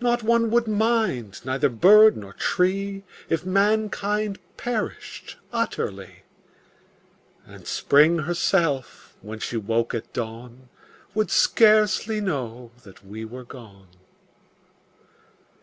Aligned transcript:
Not 0.00 0.22
one 0.22 0.50
would 0.50 0.66
mind, 0.66 1.44
neither 1.44 1.68
bird 1.68 2.16
nor 2.16 2.32
tree 2.32 3.04
If 3.28 3.44
mankind 3.44 4.38
perished 4.56 5.36
utterly; 5.52 6.22
And 7.46 7.66
Spring 7.66 8.20
herself, 8.20 9.14
when 9.20 9.40
she 9.40 9.58
woke 9.58 9.92
at 9.92 10.10
dawn, 10.14 10.70
Would 11.12 11.30
scarcely 11.30 12.18
know 12.18 12.70
that 12.84 13.04
we 13.04 13.26
were 13.26 13.44
gone. 13.44 13.88